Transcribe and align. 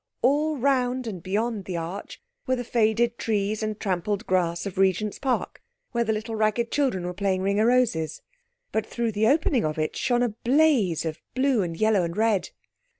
All 0.23 0.57
round 0.57 1.05
and 1.05 1.21
beyond 1.21 1.65
the 1.65 1.77
arch 1.77 2.19
were 2.47 2.55
the 2.55 2.63
faded 2.63 3.19
trees 3.19 3.61
and 3.61 3.79
trampled 3.79 4.25
grass 4.25 4.65
of 4.65 4.79
Regent's 4.79 5.19
Park, 5.19 5.61
where 5.91 6.03
the 6.03 6.11
little 6.11 6.33
ragged 6.35 6.71
children 6.71 7.05
were 7.05 7.13
playing 7.13 7.43
Ring 7.43 7.59
o' 7.59 7.65
Roses. 7.65 8.23
But 8.71 8.83
through 8.83 9.11
the 9.11 9.27
opening 9.27 9.63
of 9.63 9.77
it 9.77 9.95
shone 9.95 10.23
a 10.23 10.29
blaze 10.29 11.05
of 11.05 11.21
blue 11.35 11.61
and 11.61 11.77
yellow 11.77 12.01
and 12.01 12.17
red. 12.17 12.49